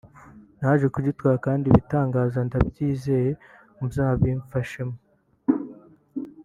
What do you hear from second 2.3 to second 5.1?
ndabyizeye muzabimfashamo